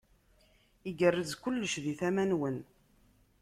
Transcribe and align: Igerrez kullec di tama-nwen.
Igerrez 0.89 1.31
kullec 1.41 1.73
di 1.83 1.93
tama-nwen. 1.99 2.57